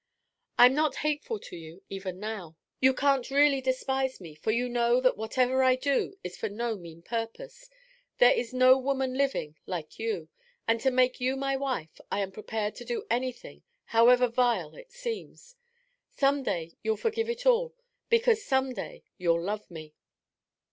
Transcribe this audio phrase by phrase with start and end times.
[0.57, 4.99] I'm not hateful to you, even now; you can't really despise me, for you know
[4.99, 7.69] that whatever I do is for no mean purpose.
[8.17, 10.29] There is no woman living like you,
[10.67, 14.91] and to make you my wife I am prepared to do anything, however vile it
[14.91, 15.55] seems.
[16.09, 17.75] Some day you'll forgive it all,
[18.09, 19.93] because some day you'll love me!'